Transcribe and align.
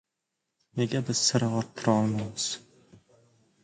Nega 0.79 1.03
biz 1.11 1.21
sira 1.27 1.51
orttira 1.61 1.97
olmaymiz 2.01 2.47